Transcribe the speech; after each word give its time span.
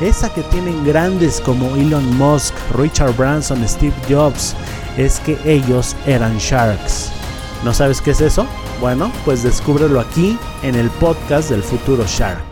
esa 0.00 0.32
que 0.32 0.42
tienen 0.44 0.84
grandes 0.84 1.40
como 1.40 1.76
Elon 1.76 2.16
Musk, 2.16 2.54
Richard 2.74 3.14
Branson, 3.16 3.66
Steve 3.68 3.94
Jobs, 4.08 4.56
es 4.96 5.20
que 5.20 5.38
ellos 5.44 5.96
eran 6.06 6.38
sharks. 6.38 7.12
¿No 7.64 7.74
sabes 7.74 8.00
qué 8.00 8.12
es 8.12 8.20
eso? 8.20 8.46
Bueno, 8.80 9.12
pues 9.24 9.42
descúbrelo 9.42 10.00
aquí 10.00 10.38
en 10.62 10.74
el 10.74 10.88
podcast 10.90 11.50
del 11.50 11.62
futuro 11.62 12.04
Shark. 12.06 12.42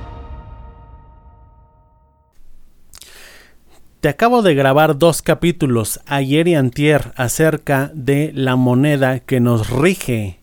Te 4.01 4.09
acabo 4.09 4.43
de 4.43 4.55
grabar 4.55 4.99
dos 4.99 5.23
capítulos 5.23 6.01
ayer 6.07 6.47
y 6.47 6.55
antier 6.55 7.13
acerca 7.17 7.91
de 7.95 8.31
la 8.35 8.55
moneda 8.55 9.19
que 9.21 9.41
nos 9.41 9.71
rige 9.71 10.39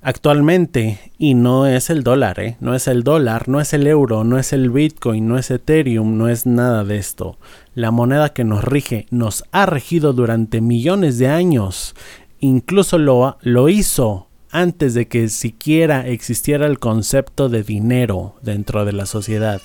actualmente 0.00 1.12
y 1.18 1.34
no 1.34 1.66
es 1.66 1.90
el 1.90 2.02
dólar, 2.02 2.40
¿eh? 2.40 2.56
no 2.60 2.74
es 2.74 2.86
el 2.88 3.02
dólar, 3.02 3.48
no 3.48 3.60
es 3.60 3.72
el 3.72 3.86
euro, 3.86 4.24
no 4.24 4.38
es 4.38 4.52
el 4.52 4.70
Bitcoin, 4.70 5.26
no 5.26 5.38
es 5.38 5.50
Ethereum, 5.50 6.16
no 6.16 6.28
es 6.28 6.46
nada 6.46 6.84
de 6.84 6.98
esto. 6.98 7.38
La 7.74 7.90
moneda 7.90 8.32
que 8.32 8.44
nos 8.44 8.64
rige 8.64 9.06
nos 9.10 9.44
ha 9.52 9.66
regido 9.66 10.12
durante 10.12 10.60
millones 10.60 11.18
de 11.18 11.28
años, 11.28 11.94
incluso 12.40 12.98
lo, 12.98 13.38
lo 13.42 13.68
hizo 13.68 14.28
antes 14.50 14.94
de 14.94 15.08
que 15.08 15.28
siquiera 15.28 16.06
existiera 16.06 16.66
el 16.66 16.78
concepto 16.78 17.48
de 17.48 17.62
dinero 17.62 18.36
dentro 18.42 18.84
de 18.84 18.92
la 18.92 19.06
sociedad. 19.06 19.60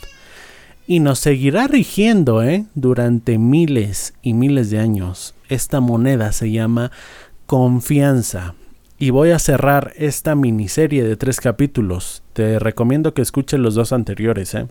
Y 0.86 1.00
nos 1.00 1.20
seguirá 1.20 1.68
rigiendo 1.68 2.44
¿eh? 2.44 2.66
durante 2.76 3.38
miles 3.38 4.14
y 4.22 4.34
miles 4.34 4.70
de 4.70 4.80
años. 4.80 5.34
Esta 5.48 5.80
moneda 5.80 6.34
se 6.34 6.52
llama 6.52 6.92
confianza 7.46 8.56
y 9.04 9.10
voy 9.10 9.32
a 9.32 9.40
cerrar 9.40 9.92
esta 9.98 10.34
miniserie 10.34 11.04
de 11.04 11.18
tres 11.18 11.42
capítulos. 11.42 12.24
Te 12.32 12.58
recomiendo 12.58 13.14
que 13.14 13.22
escuches 13.22 13.60
los 13.60 13.76
dos 13.76 13.92
anteriores. 13.92 14.56
¿eh? 14.56 14.68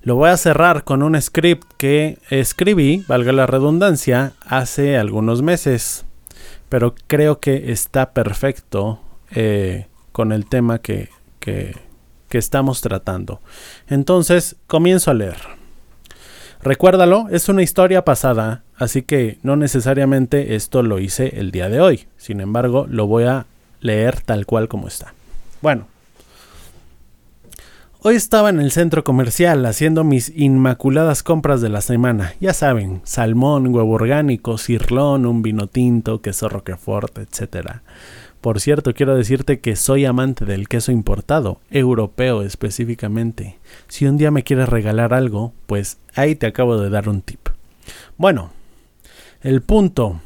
Lo 0.00 0.16
voy 0.16 0.30
a 0.30 0.36
cerrar 0.36 0.82
con 0.82 1.04
un 1.04 1.22
script 1.22 1.62
que 1.76 2.18
escribí, 2.28 3.04
valga 3.06 3.30
la 3.30 3.46
redundancia, 3.46 4.32
hace 4.44 4.96
algunos 4.96 5.42
meses. 5.42 6.06
Pero 6.68 6.96
creo 7.06 7.38
que 7.38 7.70
está 7.70 8.10
perfecto 8.14 9.00
eh, 9.30 9.86
con 10.10 10.32
el 10.32 10.46
tema 10.46 10.80
que, 10.80 11.08
que 11.38 11.76
estamos 12.32 12.80
tratando. 12.80 13.40
Entonces, 13.86 14.56
comienzo 14.66 15.12
a 15.12 15.14
leer. 15.14 15.61
Recuérdalo, 16.62 17.26
es 17.30 17.48
una 17.48 17.62
historia 17.62 18.04
pasada, 18.04 18.62
así 18.76 19.02
que 19.02 19.38
no 19.42 19.56
necesariamente 19.56 20.54
esto 20.54 20.82
lo 20.82 21.00
hice 21.00 21.40
el 21.40 21.50
día 21.50 21.68
de 21.68 21.80
hoy. 21.80 22.06
Sin 22.16 22.40
embargo, 22.40 22.86
lo 22.88 23.06
voy 23.06 23.24
a 23.24 23.46
leer 23.80 24.20
tal 24.20 24.46
cual 24.46 24.68
como 24.68 24.86
está. 24.86 25.12
Bueno, 25.60 25.86
Hoy 28.04 28.16
estaba 28.16 28.50
en 28.50 28.58
el 28.58 28.72
centro 28.72 29.04
comercial 29.04 29.64
haciendo 29.64 30.02
mis 30.02 30.32
inmaculadas 30.36 31.22
compras 31.22 31.60
de 31.60 31.68
la 31.68 31.80
semana. 31.80 32.34
Ya 32.40 32.52
saben, 32.52 33.00
salmón, 33.04 33.72
huevo 33.72 33.92
orgánico, 33.92 34.58
cirlón, 34.58 35.24
un 35.24 35.40
vino 35.40 35.68
tinto, 35.68 36.20
queso 36.20 36.48
roquefort, 36.48 37.18
etc. 37.18 37.76
Por 38.42 38.60
cierto, 38.60 38.92
quiero 38.92 39.14
decirte 39.14 39.60
que 39.60 39.76
soy 39.76 40.04
amante 40.04 40.44
del 40.44 40.66
queso 40.66 40.90
importado, 40.90 41.60
europeo 41.70 42.42
específicamente. 42.42 43.60
Si 43.86 44.04
un 44.04 44.16
día 44.16 44.32
me 44.32 44.42
quieres 44.42 44.68
regalar 44.68 45.14
algo, 45.14 45.52
pues 45.68 45.98
ahí 46.16 46.34
te 46.34 46.46
acabo 46.46 46.76
de 46.76 46.90
dar 46.90 47.08
un 47.08 47.22
tip. 47.22 47.38
Bueno, 48.18 48.50
el 49.42 49.62
punto. 49.62 50.20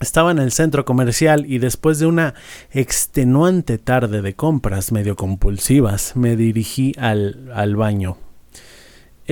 Estaba 0.00 0.30
en 0.30 0.38
el 0.38 0.52
centro 0.52 0.84
comercial 0.84 1.44
y 1.46 1.58
después 1.58 1.98
de 1.98 2.06
una 2.06 2.34
extenuante 2.72 3.78
tarde 3.78 4.20
de 4.20 4.34
compras 4.34 4.92
medio 4.92 5.16
compulsivas, 5.16 6.16
me 6.16 6.36
dirigí 6.36 6.94
al, 6.98 7.50
al 7.54 7.74
baño. 7.74 8.18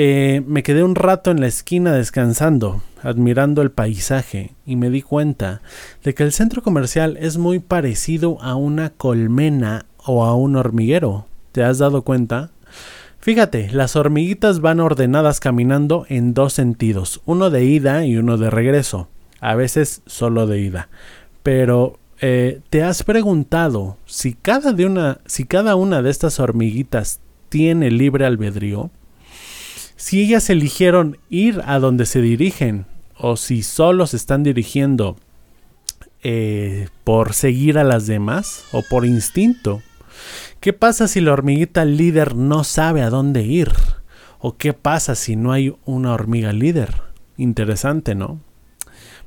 Eh, 0.00 0.44
me 0.46 0.62
quedé 0.62 0.84
un 0.84 0.94
rato 0.94 1.32
en 1.32 1.40
la 1.40 1.48
esquina 1.48 1.92
descansando, 1.92 2.82
admirando 3.02 3.62
el 3.62 3.72
paisaje, 3.72 4.52
y 4.64 4.76
me 4.76 4.90
di 4.90 5.02
cuenta 5.02 5.60
de 6.04 6.14
que 6.14 6.22
el 6.22 6.30
centro 6.30 6.62
comercial 6.62 7.16
es 7.20 7.36
muy 7.36 7.58
parecido 7.58 8.40
a 8.40 8.54
una 8.54 8.90
colmena 8.90 9.86
o 9.96 10.24
a 10.24 10.36
un 10.36 10.54
hormiguero. 10.54 11.26
¿Te 11.50 11.64
has 11.64 11.78
dado 11.78 12.02
cuenta? 12.02 12.50
Fíjate, 13.18 13.70
las 13.72 13.96
hormiguitas 13.96 14.60
van 14.60 14.78
ordenadas 14.78 15.40
caminando 15.40 16.06
en 16.08 16.32
dos 16.32 16.52
sentidos, 16.52 17.20
uno 17.24 17.50
de 17.50 17.64
ida 17.64 18.06
y 18.06 18.18
uno 18.18 18.38
de 18.38 18.50
regreso, 18.50 19.08
a 19.40 19.56
veces 19.56 20.02
solo 20.06 20.46
de 20.46 20.60
ida. 20.60 20.88
Pero 21.42 21.98
eh, 22.20 22.60
¿te 22.70 22.84
has 22.84 23.02
preguntado 23.02 23.96
si 24.06 24.34
cada, 24.34 24.72
de 24.72 24.86
una, 24.86 25.18
si 25.26 25.42
cada 25.42 25.74
una 25.74 26.02
de 26.02 26.10
estas 26.10 26.38
hormiguitas 26.38 27.18
tiene 27.48 27.90
libre 27.90 28.26
albedrío? 28.26 28.92
Si 29.98 30.22
ellas 30.22 30.48
eligieron 30.48 31.18
ir 31.28 31.60
a 31.66 31.80
donde 31.80 32.06
se 32.06 32.22
dirigen 32.22 32.86
o 33.18 33.36
si 33.36 33.64
solo 33.64 34.06
se 34.06 34.16
están 34.16 34.44
dirigiendo 34.44 35.16
eh, 36.22 36.88
por 37.02 37.34
seguir 37.34 37.78
a 37.78 37.84
las 37.84 38.06
demás 38.06 38.64
o 38.70 38.82
por 38.82 39.04
instinto. 39.04 39.82
¿Qué 40.60 40.72
pasa 40.72 41.08
si 41.08 41.20
la 41.20 41.32
hormiguita 41.32 41.84
líder 41.84 42.36
no 42.36 42.62
sabe 42.62 43.02
a 43.02 43.10
dónde 43.10 43.42
ir? 43.42 43.72
¿O 44.38 44.56
qué 44.56 44.72
pasa 44.72 45.16
si 45.16 45.34
no 45.34 45.50
hay 45.50 45.74
una 45.84 46.12
hormiga 46.12 46.52
líder? 46.52 47.02
Interesante, 47.36 48.14
¿no? 48.14 48.38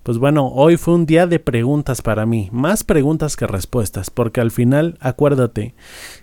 Pues 0.03 0.20
bueno, 0.20 0.48
hoy 0.48 0.78
fue 0.78 0.94
un 0.94 1.06
día 1.06 1.28
de 1.28 1.40
preguntas 1.40 2.02
para 2.02 2.26
mí, 2.26 2.48
más 2.53 2.86
preguntas 2.86 3.36
que 3.36 3.46
respuestas, 3.46 4.09
porque 4.09 4.40
al 4.40 4.52
final 4.52 4.98
acuérdate 5.02 5.76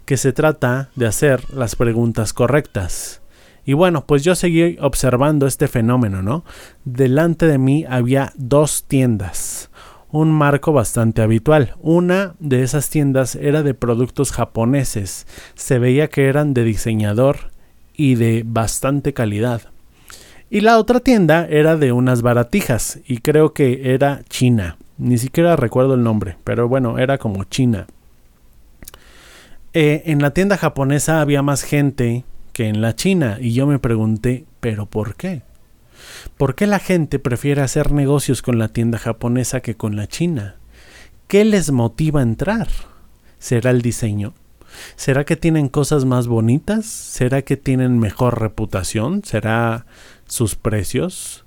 que 0.06 0.16
se 0.16 0.32
trata 0.32 0.88
de 0.96 1.06
hacer 1.06 1.52
las 1.52 1.76
preguntas 1.76 2.32
correctas. 2.32 3.20
Y 3.68 3.74
bueno, 3.74 4.06
pues 4.06 4.24
yo 4.24 4.34
seguí 4.34 4.78
observando 4.80 5.46
este 5.46 5.68
fenómeno, 5.68 6.22
¿no? 6.22 6.42
Delante 6.86 7.46
de 7.46 7.58
mí 7.58 7.84
había 7.86 8.32
dos 8.34 8.84
tiendas, 8.88 9.68
un 10.10 10.30
marco 10.30 10.72
bastante 10.72 11.20
habitual. 11.20 11.74
Una 11.82 12.34
de 12.38 12.62
esas 12.62 12.88
tiendas 12.88 13.34
era 13.34 13.62
de 13.62 13.74
productos 13.74 14.32
japoneses, 14.32 15.26
se 15.54 15.78
veía 15.78 16.08
que 16.08 16.28
eran 16.28 16.54
de 16.54 16.64
diseñador 16.64 17.50
y 17.92 18.14
de 18.14 18.42
bastante 18.46 19.12
calidad. 19.12 19.60
Y 20.48 20.60
la 20.60 20.78
otra 20.78 21.00
tienda 21.00 21.46
era 21.46 21.76
de 21.76 21.92
unas 21.92 22.22
baratijas 22.22 23.00
y 23.06 23.18
creo 23.18 23.52
que 23.52 23.92
era 23.92 24.22
china. 24.30 24.78
Ni 24.96 25.18
siquiera 25.18 25.56
recuerdo 25.56 25.92
el 25.92 26.02
nombre, 26.02 26.38
pero 26.42 26.68
bueno, 26.68 26.98
era 26.98 27.18
como 27.18 27.44
china. 27.44 27.86
Eh, 29.74 30.04
en 30.06 30.22
la 30.22 30.30
tienda 30.30 30.56
japonesa 30.56 31.20
había 31.20 31.42
más 31.42 31.64
gente 31.64 32.24
en 32.66 32.80
la 32.80 32.96
China. 32.96 33.38
Y 33.40 33.52
yo 33.52 33.66
me 33.66 33.78
pregunté, 33.78 34.44
¿pero 34.60 34.86
por 34.86 35.14
qué? 35.14 35.42
¿Por 36.36 36.54
qué 36.54 36.66
la 36.66 36.78
gente 36.78 37.18
prefiere 37.18 37.62
hacer 37.62 37.92
negocios 37.92 38.42
con 38.42 38.58
la 38.58 38.68
tienda 38.68 38.98
japonesa 38.98 39.60
que 39.60 39.76
con 39.76 39.96
la 39.96 40.06
China? 40.06 40.56
¿Qué 41.26 41.44
les 41.44 41.70
motiva 41.70 42.20
a 42.20 42.24
entrar? 42.24 42.68
¿Será 43.38 43.70
el 43.70 43.82
diseño? 43.82 44.34
¿Será 44.96 45.24
que 45.24 45.36
tienen 45.36 45.68
cosas 45.68 46.04
más 46.04 46.26
bonitas? 46.26 46.86
¿Será 46.86 47.42
que 47.42 47.56
tienen 47.56 47.98
mejor 47.98 48.40
reputación? 48.40 49.22
¿Será 49.24 49.86
sus 50.26 50.54
precios? 50.54 51.44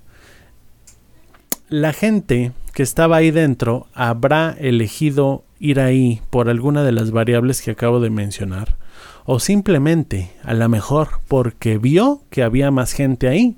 La 1.68 1.92
gente 1.92 2.52
que 2.74 2.82
estaba 2.82 3.16
ahí 3.16 3.30
dentro 3.30 3.86
habrá 3.94 4.54
elegido 4.58 5.44
ir 5.62 5.80
ahí 5.80 6.20
por 6.28 6.50
alguna 6.50 6.82
de 6.82 6.92
las 6.92 7.12
variables 7.12 7.62
que 7.62 7.70
acabo 7.70 8.00
de 8.00 8.10
mencionar 8.10 8.76
o 9.24 9.38
simplemente, 9.38 10.32
a 10.42 10.54
lo 10.54 10.68
mejor, 10.68 11.20
porque 11.28 11.78
vio 11.78 12.22
que 12.30 12.42
había 12.42 12.70
más 12.70 12.92
gente 12.92 13.28
ahí 13.28 13.56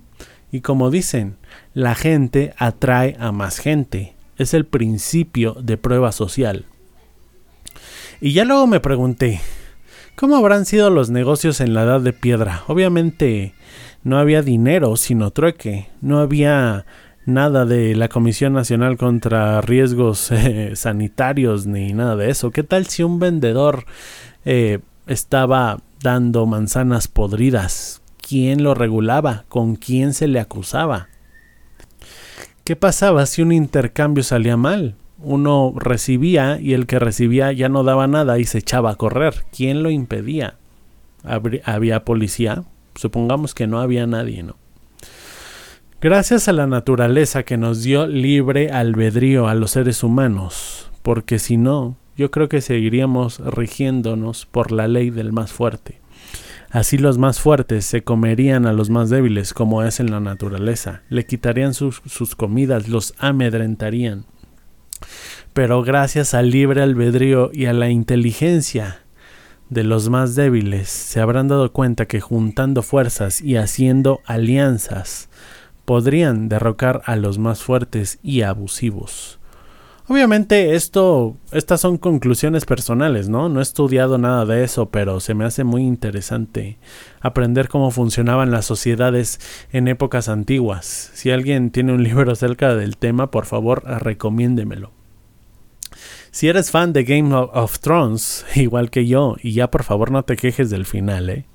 Y 0.52 0.60
como 0.60 0.90
dicen, 0.90 1.36
la 1.72 1.94
gente 1.94 2.54
atrae 2.58 3.16
a 3.18 3.32
más 3.32 3.58
gente. 3.58 4.14
Es 4.36 4.54
el 4.54 4.66
principio 4.66 5.54
de 5.54 5.76
prueba 5.76 6.12
social. 6.12 6.66
Y 8.20 8.34
ya 8.34 8.44
luego 8.44 8.66
me 8.66 8.78
pregunté, 8.78 9.40
¿cómo 10.14 10.36
habrán 10.36 10.64
sido 10.66 10.90
los 10.90 11.10
negocios 11.10 11.60
en 11.60 11.74
la 11.74 11.82
edad 11.82 12.00
de 12.00 12.12
piedra? 12.12 12.62
Obviamente 12.68 13.54
no 14.04 14.18
había 14.18 14.42
dinero 14.42 14.96
sino 14.96 15.30
trueque, 15.30 15.88
no 16.00 16.18
había 16.20 16.86
nada 17.26 17.64
de 17.64 17.94
la 17.94 18.08
Comisión 18.08 18.52
Nacional 18.52 18.96
contra 18.96 19.60
Riesgos 19.60 20.30
eh, 20.32 20.72
Sanitarios 20.76 21.66
ni 21.66 21.92
nada 21.92 22.16
de 22.16 22.30
eso. 22.30 22.50
¿Qué 22.50 22.62
tal 22.62 22.86
si 22.86 23.02
un 23.02 23.18
vendedor 23.18 23.86
eh, 24.44 24.80
estaba 25.06 25.80
dando 26.02 26.46
manzanas 26.46 27.08
podridas? 27.08 28.02
¿Quién 28.20 28.62
lo 28.62 28.74
regulaba? 28.74 29.44
¿Con 29.48 29.76
quién 29.76 30.14
se 30.14 30.28
le 30.28 30.40
acusaba? 30.40 31.08
¿Qué 32.64 32.76
pasaba 32.76 33.26
si 33.26 33.42
un 33.42 33.52
intercambio 33.52 34.22
salía 34.22 34.56
mal? 34.56 34.96
Uno 35.18 35.74
recibía 35.76 36.58
y 36.60 36.72
el 36.72 36.86
que 36.86 36.98
recibía 36.98 37.52
ya 37.52 37.68
no 37.68 37.84
daba 37.84 38.06
nada 38.06 38.38
y 38.38 38.44
se 38.44 38.58
echaba 38.58 38.90
a 38.90 38.96
correr. 38.96 39.44
¿Quién 39.54 39.82
lo 39.82 39.90
impedía? 39.90 40.56
¿Había 41.22 42.04
policía? 42.04 42.64
Supongamos 42.94 43.54
que 43.54 43.66
no 43.66 43.80
había 43.80 44.06
nadie, 44.06 44.42
¿no? 44.42 44.56
Gracias 46.04 46.48
a 46.48 46.52
la 46.52 46.66
naturaleza 46.66 47.44
que 47.44 47.56
nos 47.56 47.82
dio 47.82 48.06
libre 48.06 48.70
albedrío 48.70 49.48
a 49.48 49.54
los 49.54 49.70
seres 49.70 50.02
humanos, 50.02 50.90
porque 51.00 51.38
si 51.38 51.56
no, 51.56 51.96
yo 52.14 52.30
creo 52.30 52.50
que 52.50 52.60
seguiríamos 52.60 53.38
rigiéndonos 53.38 54.44
por 54.44 54.70
la 54.70 54.86
ley 54.86 55.08
del 55.08 55.32
más 55.32 55.54
fuerte. 55.54 56.02
Así 56.70 56.98
los 56.98 57.16
más 57.16 57.40
fuertes 57.40 57.86
se 57.86 58.04
comerían 58.04 58.66
a 58.66 58.74
los 58.74 58.90
más 58.90 59.08
débiles, 59.08 59.54
como 59.54 59.82
es 59.82 59.98
en 59.98 60.10
la 60.10 60.20
naturaleza, 60.20 61.00
le 61.08 61.24
quitarían 61.24 61.72
sus, 61.72 62.02
sus 62.04 62.36
comidas, 62.36 62.86
los 62.86 63.14
amedrentarían. 63.16 64.26
Pero 65.54 65.82
gracias 65.82 66.34
al 66.34 66.50
libre 66.50 66.82
albedrío 66.82 67.48
y 67.50 67.64
a 67.64 67.72
la 67.72 67.88
inteligencia 67.88 69.00
de 69.70 69.84
los 69.84 70.10
más 70.10 70.34
débiles, 70.34 70.90
se 70.90 71.20
habrán 71.20 71.48
dado 71.48 71.72
cuenta 71.72 72.04
que 72.04 72.20
juntando 72.20 72.82
fuerzas 72.82 73.40
y 73.40 73.56
haciendo 73.56 74.20
alianzas, 74.26 75.30
podrían 75.84 76.48
derrocar 76.48 77.02
a 77.04 77.16
los 77.16 77.38
más 77.38 77.62
fuertes 77.62 78.18
y 78.22 78.42
abusivos. 78.42 79.38
Obviamente 80.06 80.74
esto, 80.74 81.38
estas 81.50 81.80
son 81.80 81.96
conclusiones 81.96 82.66
personales, 82.66 83.30
¿no? 83.30 83.48
No 83.48 83.60
he 83.60 83.62
estudiado 83.62 84.18
nada 84.18 84.44
de 84.44 84.62
eso, 84.62 84.90
pero 84.90 85.18
se 85.18 85.32
me 85.32 85.46
hace 85.46 85.64
muy 85.64 85.82
interesante 85.82 86.76
aprender 87.22 87.68
cómo 87.68 87.90
funcionaban 87.90 88.50
las 88.50 88.66
sociedades 88.66 89.40
en 89.72 89.88
épocas 89.88 90.28
antiguas. 90.28 91.10
Si 91.14 91.30
alguien 91.30 91.70
tiene 91.70 91.94
un 91.94 92.02
libro 92.04 92.32
acerca 92.32 92.74
del 92.74 92.98
tema, 92.98 93.30
por 93.30 93.46
favor, 93.46 93.82
recomiéndemelo. 93.84 94.92
Si 96.30 96.48
eres 96.48 96.70
fan 96.70 96.92
de 96.92 97.04
Game 97.04 97.34
of 97.34 97.78
Thrones, 97.78 98.44
igual 98.56 98.90
que 98.90 99.06
yo, 99.06 99.36
y 99.42 99.52
ya 99.52 99.70
por 99.70 99.84
favor 99.84 100.10
no 100.10 100.22
te 100.24 100.36
quejes 100.36 100.68
del 100.68 100.84
final, 100.84 101.30
¿eh? 101.30 101.46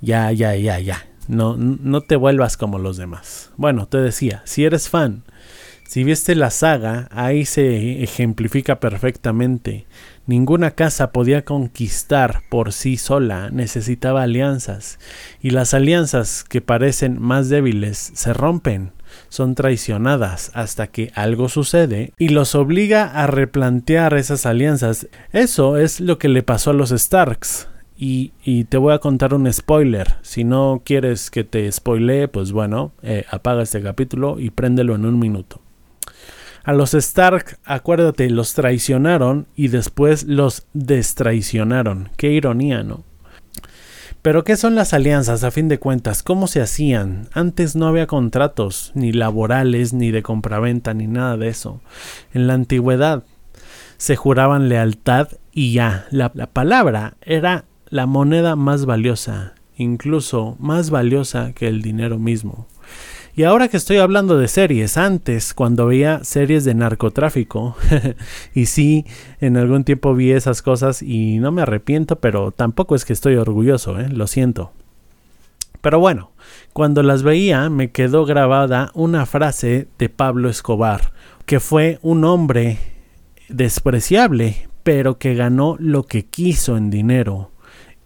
Ya, 0.00 0.32
ya, 0.32 0.56
ya, 0.56 0.78
ya. 0.78 1.04
No, 1.28 1.56
no 1.56 2.00
te 2.02 2.16
vuelvas 2.16 2.56
como 2.56 2.78
los 2.78 2.96
demás. 2.96 3.50
Bueno, 3.56 3.86
te 3.86 3.98
decía, 3.98 4.42
si 4.44 4.64
eres 4.64 4.88
fan, 4.88 5.24
si 5.86 6.02
viste 6.02 6.34
la 6.34 6.50
saga, 6.50 7.08
ahí 7.12 7.44
se 7.44 8.02
ejemplifica 8.02 8.80
perfectamente. 8.80 9.86
Ninguna 10.26 10.72
casa 10.72 11.12
podía 11.12 11.44
conquistar 11.44 12.42
por 12.48 12.72
sí 12.72 12.96
sola, 12.96 13.50
necesitaba 13.50 14.22
alianzas, 14.22 14.98
y 15.40 15.50
las 15.50 15.74
alianzas 15.74 16.42
que 16.42 16.60
parecen 16.60 17.20
más 17.20 17.48
débiles 17.48 18.12
se 18.14 18.32
rompen, 18.32 18.92
son 19.28 19.54
traicionadas 19.54 20.50
hasta 20.54 20.88
que 20.88 21.12
algo 21.14 21.48
sucede 21.48 22.12
y 22.18 22.30
los 22.30 22.54
obliga 22.54 23.04
a 23.04 23.26
replantear 23.26 24.14
esas 24.14 24.46
alianzas. 24.46 25.06
Eso 25.32 25.76
es 25.76 26.00
lo 26.00 26.18
que 26.18 26.28
le 26.28 26.42
pasó 26.42 26.70
a 26.70 26.74
los 26.74 26.90
Starks. 26.90 27.68
Y, 27.96 28.32
te 28.64 28.76
voy 28.76 28.92
a 28.92 28.98
contar 28.98 29.34
un 29.34 29.50
spoiler. 29.52 30.16
Si 30.22 30.44
no 30.44 30.82
quieres 30.84 31.30
que 31.30 31.44
te 31.44 31.70
spoilee, 31.70 32.28
pues 32.28 32.52
bueno, 32.52 32.92
eh, 33.02 33.24
apaga 33.30 33.62
este 33.62 33.82
capítulo 33.82 34.40
y 34.40 34.50
préndelo 34.50 34.94
en 34.94 35.04
un 35.04 35.18
minuto. 35.18 35.60
A 36.64 36.72
los 36.72 36.94
Stark, 36.94 37.58
acuérdate, 37.64 38.30
los 38.30 38.54
traicionaron 38.54 39.46
y 39.54 39.68
después 39.68 40.24
los 40.24 40.66
destraicionaron. 40.72 42.08
Qué 42.16 42.32
ironía, 42.32 42.82
¿no? 42.82 43.04
Pero 44.22 44.42
¿qué 44.42 44.56
son 44.56 44.74
las 44.74 44.94
alianzas 44.94 45.44
a 45.44 45.50
fin 45.50 45.68
de 45.68 45.78
cuentas? 45.78 46.22
¿Cómo 46.22 46.46
se 46.46 46.62
hacían? 46.62 47.28
Antes 47.34 47.76
no 47.76 47.86
había 47.86 48.06
contratos, 48.06 48.90
ni 48.94 49.12
laborales, 49.12 49.92
ni 49.92 50.10
de 50.10 50.22
compraventa, 50.22 50.94
ni 50.94 51.06
nada 51.06 51.36
de 51.36 51.48
eso. 51.48 51.82
En 52.32 52.46
la 52.46 52.54
antigüedad 52.54 53.24
se 53.98 54.16
juraban 54.16 54.70
lealtad 54.70 55.28
y 55.52 55.74
ya. 55.74 56.06
La, 56.10 56.32
la 56.34 56.46
palabra 56.46 57.18
era 57.20 57.66
la 57.88 58.06
moneda 58.06 58.56
más 58.56 58.86
valiosa, 58.86 59.54
incluso 59.76 60.56
más 60.58 60.90
valiosa 60.90 61.52
que 61.52 61.68
el 61.68 61.82
dinero 61.82 62.18
mismo. 62.18 62.66
Y 63.36 63.42
ahora 63.42 63.66
que 63.66 63.76
estoy 63.76 63.96
hablando 63.96 64.38
de 64.38 64.46
series, 64.46 64.96
antes 64.96 65.54
cuando 65.54 65.86
veía 65.86 66.22
series 66.22 66.64
de 66.64 66.74
narcotráfico, 66.74 67.76
y 68.54 68.66
sí, 68.66 69.06
en 69.40 69.56
algún 69.56 69.82
tiempo 69.82 70.14
vi 70.14 70.30
esas 70.30 70.62
cosas 70.62 71.02
y 71.02 71.38
no 71.38 71.50
me 71.50 71.62
arrepiento, 71.62 72.20
pero 72.20 72.52
tampoco 72.52 72.94
es 72.94 73.04
que 73.04 73.12
estoy 73.12 73.34
orgulloso, 73.34 73.98
¿eh? 73.98 74.08
lo 74.08 74.28
siento. 74.28 74.70
Pero 75.80 75.98
bueno, 75.98 76.30
cuando 76.72 77.02
las 77.02 77.24
veía 77.24 77.68
me 77.70 77.90
quedó 77.90 78.24
grabada 78.24 78.92
una 78.94 79.26
frase 79.26 79.88
de 79.98 80.08
Pablo 80.08 80.48
Escobar, 80.48 81.12
que 81.44 81.58
fue 81.58 81.98
un 82.02 82.24
hombre 82.24 82.78
despreciable, 83.48 84.68
pero 84.84 85.18
que 85.18 85.34
ganó 85.34 85.76
lo 85.80 86.04
que 86.04 86.24
quiso 86.24 86.76
en 86.76 86.88
dinero 86.88 87.50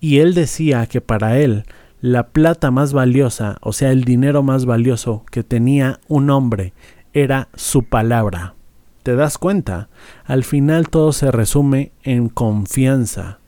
y 0.00 0.18
él 0.18 0.34
decía 0.34 0.86
que 0.86 1.00
para 1.00 1.38
él 1.38 1.64
la 2.00 2.28
plata 2.28 2.70
más 2.70 2.92
valiosa, 2.92 3.58
o 3.60 3.72
sea, 3.72 3.90
el 3.90 4.04
dinero 4.04 4.42
más 4.42 4.66
valioso 4.66 5.24
que 5.30 5.42
tenía 5.42 6.00
un 6.06 6.30
hombre, 6.30 6.72
era 7.12 7.48
su 7.54 7.82
palabra. 7.84 8.54
¿Te 9.02 9.16
das 9.16 9.38
cuenta? 9.38 9.88
Al 10.24 10.44
final 10.44 10.88
todo 10.90 11.12
se 11.12 11.30
resume 11.30 11.92
en 12.02 12.28
confianza. 12.28 13.38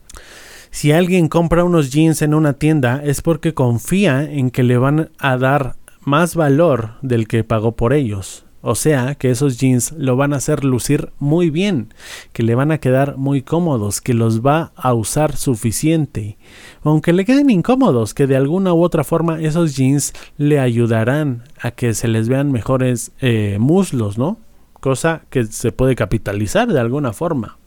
Si 0.70 0.92
alguien 0.92 1.28
compra 1.28 1.64
unos 1.64 1.90
jeans 1.90 2.22
en 2.22 2.34
una 2.34 2.54
tienda 2.54 3.02
es 3.04 3.22
porque 3.22 3.54
confía 3.54 4.22
en 4.22 4.50
que 4.50 4.62
le 4.62 4.78
van 4.78 5.10
a 5.18 5.36
dar 5.36 5.76
más 6.00 6.34
valor 6.34 6.94
del 7.02 7.28
que 7.28 7.44
pagó 7.44 7.72
por 7.72 7.92
ellos. 7.92 8.46
O 8.62 8.74
sea 8.74 9.14
que 9.14 9.30
esos 9.30 9.58
jeans 9.58 9.92
lo 9.92 10.16
van 10.16 10.34
a 10.34 10.36
hacer 10.36 10.64
lucir 10.64 11.12
muy 11.18 11.48
bien, 11.48 11.94
que 12.32 12.42
le 12.42 12.54
van 12.54 12.72
a 12.72 12.78
quedar 12.78 13.16
muy 13.16 13.40
cómodos, 13.40 14.00
que 14.02 14.12
los 14.12 14.44
va 14.44 14.72
a 14.76 14.92
usar 14.92 15.36
suficiente. 15.36 16.36
Aunque 16.82 17.14
le 17.14 17.24
queden 17.24 17.48
incómodos, 17.48 18.12
que 18.12 18.26
de 18.26 18.36
alguna 18.36 18.74
u 18.74 18.82
otra 18.82 19.02
forma 19.02 19.40
esos 19.40 19.76
jeans 19.76 20.12
le 20.36 20.60
ayudarán 20.60 21.44
a 21.60 21.70
que 21.70 21.94
se 21.94 22.08
les 22.08 22.28
vean 22.28 22.52
mejores 22.52 23.12
eh, 23.20 23.56
muslos, 23.58 24.18
¿no? 24.18 24.38
Cosa 24.80 25.22
que 25.30 25.44
se 25.44 25.72
puede 25.72 25.96
capitalizar 25.96 26.68
de 26.70 26.80
alguna 26.80 27.12
forma. 27.12 27.58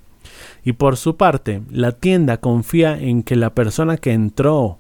Y 0.64 0.74
por 0.74 0.96
su 0.96 1.18
parte, 1.18 1.62
la 1.70 1.92
tienda 1.92 2.38
confía 2.38 2.98
en 2.98 3.24
que 3.24 3.36
la 3.36 3.54
persona 3.54 3.98
que 3.98 4.14
entró 4.14 4.80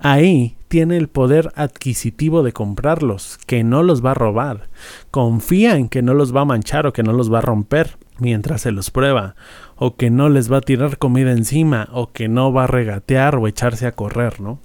ahí 0.00 0.56
tiene 0.68 0.96
el 0.96 1.08
poder 1.08 1.52
adquisitivo 1.56 2.42
de 2.42 2.52
comprarlos, 2.52 3.38
que 3.46 3.64
no 3.64 3.82
los 3.82 4.04
va 4.04 4.12
a 4.12 4.14
robar. 4.14 4.68
Confía 5.10 5.76
en 5.76 5.88
que 5.88 6.02
no 6.02 6.14
los 6.14 6.34
va 6.34 6.42
a 6.42 6.46
manchar 6.46 6.86
o 6.86 6.92
que 6.92 7.02
no 7.02 7.12
los 7.12 7.32
va 7.32 7.38
a 7.38 7.42
romper 7.42 7.96
mientras 8.18 8.62
se 8.62 8.70
los 8.70 8.90
prueba, 8.90 9.34
o 9.76 9.96
que 9.96 10.10
no 10.10 10.28
les 10.28 10.52
va 10.52 10.58
a 10.58 10.62
tirar 10.62 10.98
comida 10.98 11.32
encima, 11.32 11.88
o 11.92 12.12
que 12.12 12.28
no 12.28 12.52
va 12.52 12.64
a 12.64 12.68
regatear 12.68 13.36
o 13.36 13.48
echarse 13.48 13.86
a 13.86 13.92
correr, 13.92 14.40
¿no? 14.40 14.60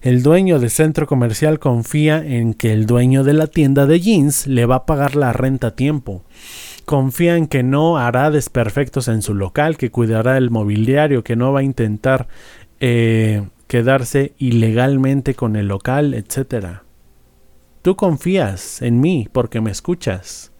El 0.00 0.22
dueño 0.22 0.58
del 0.60 0.70
centro 0.70 1.06
comercial 1.06 1.58
confía 1.58 2.24
en 2.24 2.54
que 2.54 2.72
el 2.72 2.86
dueño 2.86 3.24
de 3.24 3.32
la 3.32 3.48
tienda 3.48 3.86
de 3.86 4.00
jeans 4.00 4.46
le 4.46 4.66
va 4.66 4.76
a 4.76 4.86
pagar 4.86 5.16
la 5.16 5.32
renta 5.32 5.68
a 5.68 5.76
tiempo. 5.76 6.22
Confía 6.84 7.36
en 7.36 7.48
que 7.48 7.64
no 7.64 7.98
hará 7.98 8.30
desperfectos 8.30 9.08
en 9.08 9.22
su 9.22 9.34
local, 9.34 9.76
que 9.76 9.90
cuidará 9.90 10.38
el 10.38 10.50
mobiliario, 10.50 11.24
que 11.24 11.34
no 11.34 11.52
va 11.52 11.60
a 11.60 11.64
intentar 11.64 12.28
eh, 12.78 13.42
quedarse 13.66 14.34
ilegalmente 14.38 15.34
con 15.34 15.56
el 15.56 15.68
local, 15.68 16.14
etc. 16.14 16.80
Tú 17.82 17.96
confías 17.96 18.82
en 18.82 19.00
mí 19.00 19.28
porque 19.32 19.60
me 19.60 19.70
escuchas. 19.70 20.52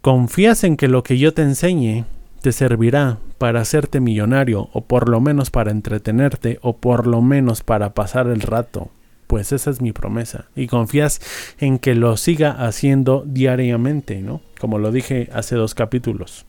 Confías 0.00 0.64
en 0.64 0.76
que 0.76 0.88
lo 0.88 1.02
que 1.02 1.18
yo 1.18 1.32
te 1.32 1.42
enseñe 1.42 2.04
te 2.40 2.52
servirá 2.52 3.18
para 3.38 3.60
hacerte 3.60 4.00
millonario 4.00 4.68
o 4.72 4.84
por 4.84 5.08
lo 5.08 5.20
menos 5.20 5.50
para 5.50 5.70
entretenerte 5.70 6.58
o 6.60 6.76
por 6.76 7.06
lo 7.06 7.22
menos 7.22 7.62
para 7.62 7.94
pasar 7.94 8.26
el 8.26 8.40
rato. 8.40 8.90
Pues 9.28 9.52
esa 9.52 9.70
es 9.70 9.80
mi 9.80 9.92
promesa. 9.92 10.46
Y 10.56 10.66
confías 10.66 11.20
en 11.58 11.78
que 11.78 11.94
lo 11.94 12.16
siga 12.16 12.50
haciendo 12.50 13.24
diariamente, 13.26 14.20
¿no? 14.20 14.42
Como 14.60 14.78
lo 14.78 14.92
dije 14.92 15.30
hace 15.32 15.54
dos 15.56 15.74
capítulos. 15.74 16.46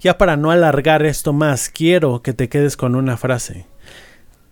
Ya 0.00 0.18
para 0.18 0.36
no 0.36 0.50
alargar 0.50 1.04
esto 1.04 1.32
más, 1.32 1.70
quiero 1.70 2.22
que 2.22 2.32
te 2.32 2.48
quedes 2.48 2.76
con 2.76 2.94
una 2.94 3.16
frase. 3.16 3.66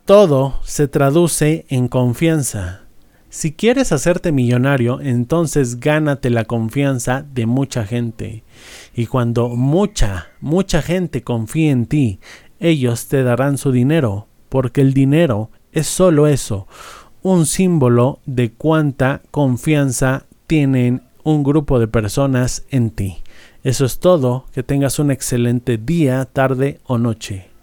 Todo 0.06 0.60
se 0.62 0.86
traduce 0.86 1.66
en 1.68 1.88
confianza. 1.88 2.82
Si 3.28 3.50
quieres 3.52 3.90
hacerte 3.90 4.30
millonario, 4.30 5.00
entonces 5.00 5.80
gánate 5.80 6.30
la 6.30 6.44
confianza 6.44 7.26
de 7.34 7.46
mucha 7.46 7.84
gente. 7.84 8.44
Y 8.94 9.06
cuando 9.06 9.48
mucha, 9.48 10.28
mucha 10.40 10.80
gente 10.80 11.24
confíe 11.24 11.72
en 11.72 11.86
ti, 11.86 12.20
ellos 12.60 13.08
te 13.08 13.24
darán 13.24 13.58
su 13.58 13.72
dinero, 13.72 14.28
porque 14.48 14.80
el 14.80 14.94
dinero 14.94 15.50
es 15.72 15.88
solo 15.88 16.28
eso, 16.28 16.68
un 17.22 17.44
símbolo 17.44 18.20
de 18.26 18.52
cuánta 18.52 19.22
confianza 19.32 20.26
tienen 20.46 21.02
un 21.24 21.42
grupo 21.42 21.80
de 21.80 21.88
personas 21.88 22.64
en 22.70 22.90
ti. 22.90 23.24
Eso 23.64 23.84
es 23.84 23.98
todo, 23.98 24.46
que 24.52 24.62
tengas 24.62 25.00
un 25.00 25.10
excelente 25.10 25.78
día, 25.78 26.24
tarde 26.26 26.78
o 26.84 26.96
noche. 26.96 27.55